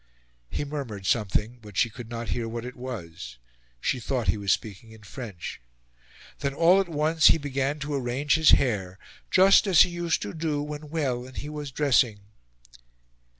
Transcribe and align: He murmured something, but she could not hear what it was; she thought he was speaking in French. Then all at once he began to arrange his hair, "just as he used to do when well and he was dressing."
He 0.49 0.65
murmured 0.65 1.05
something, 1.05 1.59
but 1.61 1.77
she 1.77 1.91
could 1.91 2.09
not 2.09 2.29
hear 2.29 2.47
what 2.49 2.65
it 2.65 2.75
was; 2.75 3.37
she 3.79 3.99
thought 3.99 4.29
he 4.29 4.35
was 4.37 4.51
speaking 4.51 4.93
in 4.93 5.03
French. 5.03 5.61
Then 6.39 6.55
all 6.55 6.81
at 6.81 6.89
once 6.89 7.27
he 7.27 7.37
began 7.37 7.77
to 7.81 7.93
arrange 7.93 8.33
his 8.33 8.49
hair, 8.49 8.97
"just 9.29 9.67
as 9.67 9.83
he 9.83 9.91
used 9.91 10.23
to 10.23 10.33
do 10.33 10.59
when 10.63 10.89
well 10.89 11.27
and 11.27 11.37
he 11.37 11.49
was 11.49 11.69
dressing." 11.71 12.21